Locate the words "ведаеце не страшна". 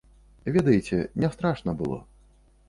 0.55-1.77